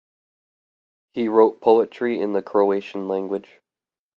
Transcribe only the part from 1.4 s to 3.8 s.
poetry in the Croatian language.